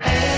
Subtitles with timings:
[0.00, 0.28] Hey.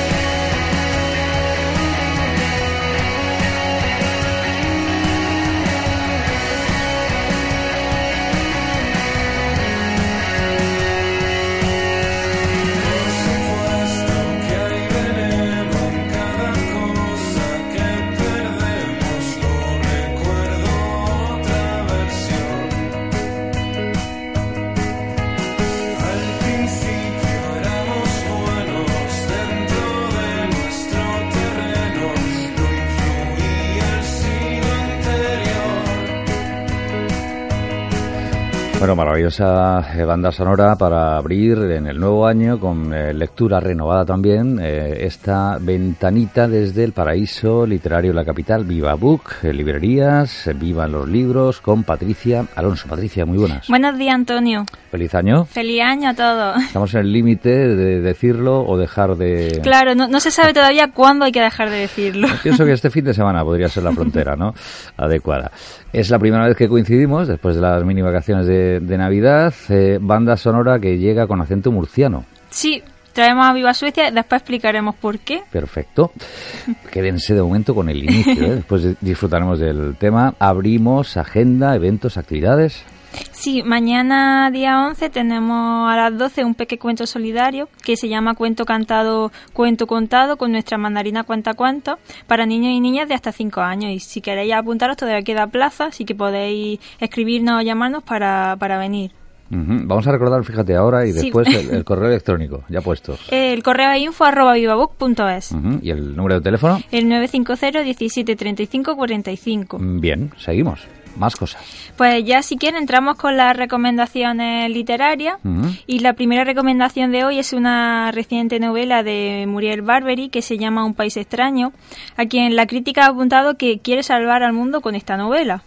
[38.84, 44.04] Bueno, maravillosa eh, banda sonora para abrir en el nuevo año con eh, lectura renovada
[44.04, 50.92] también eh, esta ventanita desde el paraíso literario de la capital, Viva Book, librerías, vivan
[50.92, 52.86] los libros con Patricia Alonso.
[52.86, 53.68] Patricia, muy buenas.
[53.68, 54.66] Buenos días, Antonio.
[54.90, 55.46] Feliz año.
[55.46, 56.62] Feliz año a todos.
[56.64, 59.60] Estamos en el límite de decirlo o dejar de...
[59.62, 62.28] Claro, no, se sabe todavía cuándo hay que dejar de decirlo.
[62.42, 64.52] pienso que este fin de semana podría ser la frontera, ¿no?
[64.98, 65.50] Adecuada.
[65.90, 69.98] Es la primera vez que coincidimos después de las mini vacaciones de de, Navidad, eh,
[70.00, 72.24] banda sonora que llega con acento murciano.
[72.50, 75.42] Sí, traemos a Viva Suecia, después explicaremos por qué.
[75.50, 76.12] Perfecto.
[76.90, 78.54] Quédense de momento con el inicio, ¿eh?
[78.56, 80.34] después disfrutaremos del tema.
[80.38, 82.84] Abrimos agenda, eventos, actividades.
[83.32, 88.34] Sí, mañana día 11 tenemos a las 12 un pequeño cuento solidario que se llama
[88.34, 93.32] Cuento Cantado, Cuento Contado con nuestra mandarina Cuenta Cuento para niños y niñas de hasta
[93.32, 93.92] 5 años.
[93.92, 98.78] Y si queréis apuntaros todavía queda plaza, así que podéis escribirnos o llamarnos para, para
[98.78, 99.12] venir.
[99.50, 103.16] Vamos a recordar, fíjate ahora y después el, correo electrónico, ya puesto.
[103.30, 105.54] El correo es info arroba vivabook.es.
[105.82, 106.80] ¿Y el número de teléfono?
[106.90, 109.78] El 950 17 35 45.
[109.80, 110.80] Bien, seguimos
[111.16, 111.62] más cosas.
[111.96, 115.38] Pues ya si quieren entramos con las recomendaciones literarias
[115.86, 120.58] y la primera recomendación de hoy es una reciente novela de Muriel Barbery que se
[120.58, 121.72] llama Un país extraño,
[122.16, 125.62] a quien la crítica ha apuntado que quiere salvar al mundo con esta novela.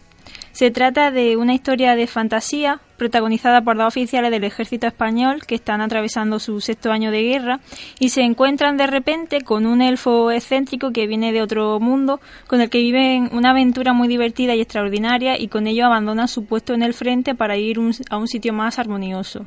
[0.57, 5.53] Se trata de una historia de fantasía protagonizada por dos oficiales del ejército español que
[5.53, 7.59] están atravesando su sexto año de guerra
[7.99, 12.59] y se encuentran de repente con un elfo excéntrico que viene de otro mundo, con
[12.59, 16.73] el que viven una aventura muy divertida y extraordinaria y con ello abandonan su puesto
[16.73, 17.77] en el frente para ir
[18.09, 19.43] a un sitio más armonioso.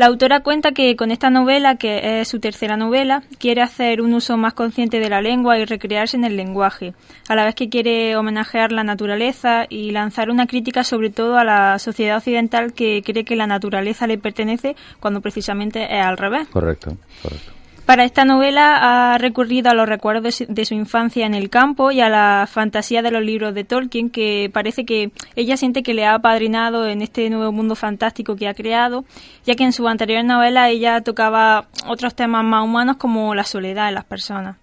[0.00, 4.14] La autora cuenta que con esta novela, que es su tercera novela, quiere hacer un
[4.14, 6.94] uso más consciente de la lengua y recrearse en el lenguaje,
[7.28, 11.44] a la vez que quiere homenajear la naturaleza y lanzar una crítica sobre todo a
[11.44, 16.48] la sociedad occidental que cree que la naturaleza le pertenece cuando precisamente es al revés.
[16.48, 17.59] Correcto, correcto.
[17.90, 22.00] Para esta novela ha recurrido a los recuerdos de su infancia en el campo y
[22.00, 26.06] a la fantasía de los libros de Tolkien, que parece que ella siente que le
[26.06, 29.04] ha apadrinado en este nuevo mundo fantástico que ha creado,
[29.44, 33.88] ya que en su anterior novela ella tocaba otros temas más humanos como la soledad
[33.88, 34.56] en las personas.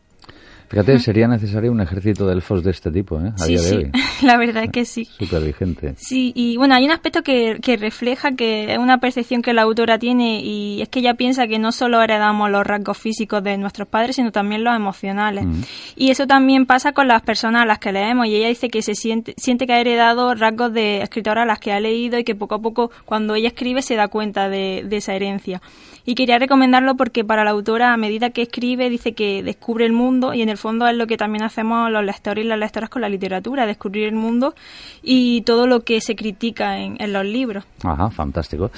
[0.69, 3.31] Fíjate, sería necesario un ejército de elfos de este tipo, ¿eh?
[3.35, 3.91] A sí, día de hoy.
[4.22, 5.05] la verdad es que sí.
[5.05, 5.94] Súper vigente.
[5.97, 9.61] Sí, y bueno, hay un aspecto que, que refleja que es una percepción que la
[9.61, 13.57] autora tiene y es que ella piensa que no solo heredamos los rasgos físicos de
[13.57, 15.45] nuestros padres, sino también los emocionales.
[15.45, 15.61] Mm.
[15.95, 18.81] Y eso también pasa con las personas a las que leemos y ella dice que
[18.81, 22.25] se siente, siente que ha heredado rasgos de escritoras a las que ha leído y
[22.25, 25.61] que poco a poco cuando ella escribe se da cuenta de, de esa herencia.
[26.09, 29.91] Y quería recomendarlo porque para la autora, a medida que escribe, dice que descubre el
[29.91, 32.90] mundo y en el fondo es lo que también hacemos los lectores y las lectoras
[32.90, 34.56] con la literatura, descubrir el mundo
[35.01, 37.63] y todo lo que se critica en, los libros.
[37.84, 38.72] Ajá, fantástico.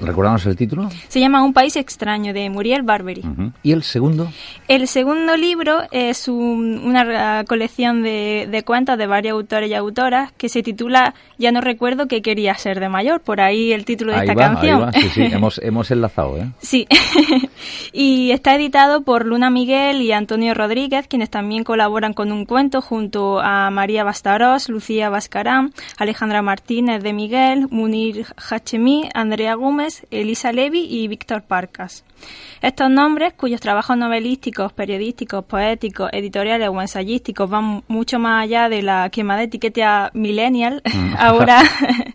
[0.00, 0.88] ¿Recordamos el título?
[1.08, 3.22] Se llama Un país extraño, de Muriel Barbery.
[3.62, 4.32] ¿Y el segundo?
[4.68, 10.48] El segundo libro es una colección de, de cuentos de varios autores y autoras que
[10.48, 14.20] se titula Ya no recuerdo qué quería ser de mayor, por ahí el título de
[14.20, 14.92] esta canción.
[14.92, 16.50] Sí, sí, hemos, hemos enlazado, ¿eh?
[16.58, 16.86] Sí,
[17.92, 22.82] y está editado por Luna Miguel y Antonio Rodríguez, quienes también colaboran con un cuento
[22.82, 30.52] junto a María Bastarós, Lucía Bascarán, Alejandra Martínez de Miguel, Munir Hachemí, Andrea Gómez, Elisa
[30.52, 32.04] Levi y Víctor Parcas.
[32.62, 38.82] Estos nombres, cuyos trabajos novelísticos, periodísticos, poéticos, editoriales o ensayísticos van mucho más allá de
[38.82, 41.14] la quemada etiqueta millennial, mm.
[41.18, 41.62] ahora,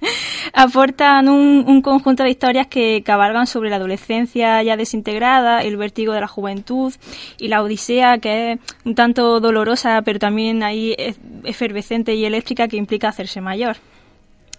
[0.53, 6.21] aportan un, conjunto de historias que cabalgan sobre la adolescencia ya desintegrada, el vértigo de
[6.21, 6.93] la juventud
[7.39, 8.59] y la odisea que es
[8.91, 10.95] un tanto dolorosa, pero también ahí
[11.45, 13.77] efervescente y eléctrica que implica hacerse mayor.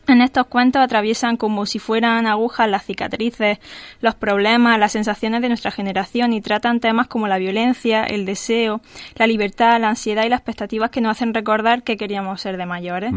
[0.09, 3.59] En estos cuentos atraviesan como si fueran agujas las cicatrices,
[4.01, 8.81] los problemas, las sensaciones de nuestra generación y tratan temas como la violencia, el deseo,
[9.15, 12.67] la libertad, la ansiedad y las expectativas que nos hacen recordar que queríamos ser de
[12.67, 13.13] mayores.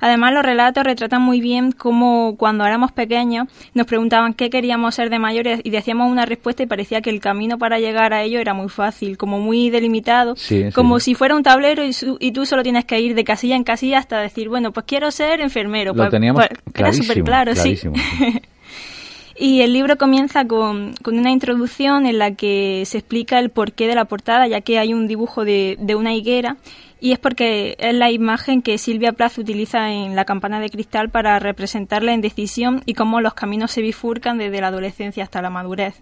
[0.00, 5.10] Además, los relatos retratan muy bien cómo cuando éramos pequeños nos preguntaban qué queríamos ser
[5.10, 8.38] de mayores y decíamos una respuesta y parecía que el camino para llegar a ello
[8.38, 10.34] era muy fácil, como muy delimitado,
[10.72, 13.98] como si fuera un tablero y, tú solo tienes que ir de casilla en casilla
[13.98, 15.94] hasta decir, bueno, pues quiero ser enfermero.
[15.94, 16.44] Pues teníamos
[16.74, 17.76] Era súper claro, sí.
[19.34, 23.88] Y el libro comienza con, con, una introducción en la que se explica el porqué
[23.88, 26.58] de la portada, ya que hay un dibujo de, de, una higuera
[27.02, 31.10] y es porque es la imagen que Silvia Plath utiliza en La campana de cristal
[31.10, 35.50] para representar la indecisión y cómo los caminos se bifurcan desde la adolescencia hasta la
[35.50, 36.00] madurez.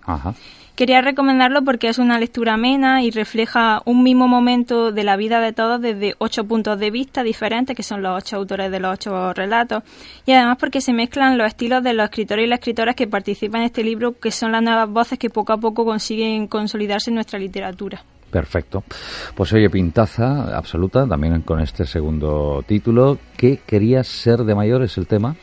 [0.74, 5.40] Quería recomendarlo porque es una lectura amena y refleja un mismo momento de la vida
[5.40, 8.92] de todos desde ocho puntos de vista diferentes, que son los ocho autores de los
[8.92, 9.82] ocho relatos,
[10.26, 13.62] y además porque se mezclan los estilos de los escritores y las escritoras que participan
[13.62, 17.14] en este libro, que son las nuevas voces que poco a poco consiguen consolidarse en
[17.14, 18.04] nuestra literatura.
[18.30, 18.84] Perfecto.
[19.34, 23.18] Pues oye, pintaza absoluta, también con este segundo título.
[23.36, 24.82] ¿Qué querías ser de mayor?
[24.82, 25.36] Es el tema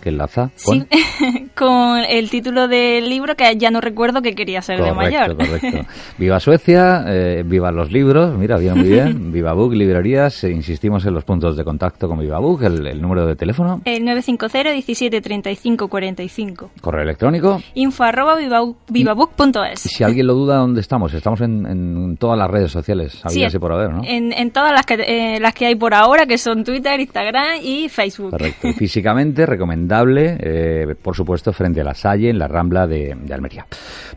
[0.00, 0.86] que enlaza con...
[1.58, 5.36] con el título del libro que ya no recuerdo que quería ser de mayor.
[5.36, 5.86] Correcto.
[6.18, 9.32] Viva Suecia, eh, viva los libros, mira, bien, muy bien.
[9.32, 13.26] Viva Book, librerías, eh, insistimos en los puntos de contacto con Viva Book, el, número
[13.26, 13.80] de teléfono.
[13.84, 16.70] El 950 17 35 45.
[16.80, 17.60] Correo electrónico.
[17.74, 19.80] Info arroba vivabook.es.
[19.80, 21.12] Si alguien lo duda, ¿dónde estamos?
[21.12, 24.02] Estamos en, todas las redes sociales, sí, por haber, ¿no?
[24.04, 27.58] En, en todas las que, eh, las que hay por ahora, que son Twitter, Instagram
[27.62, 28.30] y Facebook.
[28.30, 28.68] Correcto.
[28.68, 33.66] Y físicamente, recomendable, eh, por supuesto, frente a la Salle, en la Rambla de, Almería.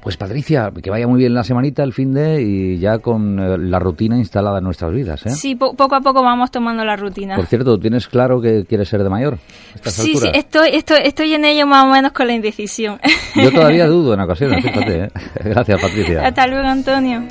[0.02, 3.58] Pues Patricia, que vaya muy bien la semanita, el fin de, y ya con eh,
[3.58, 5.26] la rutina instalada en nuestras vidas.
[5.26, 5.32] ¿eh?
[5.32, 7.36] Sí, poco a poco vamos tomando la rutina.
[7.36, 9.38] Por cierto, ¿tienes claro que quieres ser de mayor?
[9.84, 13.00] sí, sí, estoy, estoy, estoy en ello más o menos con la indecisión.
[13.36, 15.04] Yo todavía dudo en ocasiones, fíjate.
[15.04, 15.10] ¿eh?
[15.44, 16.28] Gracias, Patricia.
[16.28, 17.24] Hasta luego, Antonio.